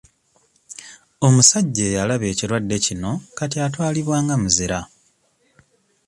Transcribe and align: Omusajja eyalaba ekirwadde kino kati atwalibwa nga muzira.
Omusajja 1.27 1.83
eyalaba 1.89 2.25
ekirwadde 2.33 2.77
kino 2.85 3.11
kati 3.37 3.57
atwalibwa 3.65 4.17
nga 4.23 4.35
muzira. 4.41 4.79